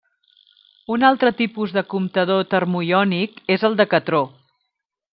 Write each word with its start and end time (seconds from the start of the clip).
Un 0.95 1.05
altre 1.09 1.33
tipus 1.41 1.77
de 1.77 1.85
comptador 1.93 2.43
termoiònic 2.57 3.39
és 3.59 3.71
el 3.71 3.81
Decatró. 3.85 4.27